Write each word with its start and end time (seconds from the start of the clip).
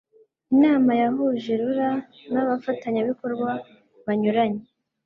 inama 0.53 0.91
yahuje 1.01 1.51
rura 1.61 1.89
n 2.31 2.35
abafatanyabikorwa 2.41 3.49
banyuranye 4.05 4.63